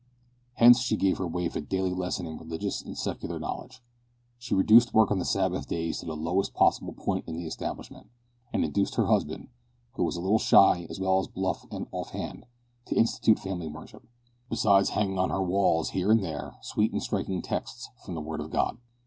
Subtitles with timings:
[0.55, 3.83] Hence she gave her waif a daily lesson in religious and secular knowledge;
[4.39, 8.09] she reduced work on the Sabbath days to the lowest possible point in the establishment,
[8.51, 9.49] and induced her husband,
[9.93, 12.47] who was a little shy as well as bluff and off hand,
[12.87, 14.03] to institute family worship,
[14.49, 18.41] besides hanging on her walls here and there sweet and striking texts from the Word
[18.41, 18.79] of God.